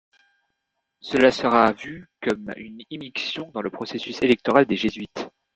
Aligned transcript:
Cela 1.01 1.31
sera 1.31 1.73
vu 1.73 2.09
comme 2.23 2.51
une 2.57 2.81
immixtion 2.89 3.51
dans 3.51 3.61
le 3.61 3.69
processus 3.69 4.19
électoral 4.23 4.65
des 4.65 4.75
Jésuites. 4.75 5.29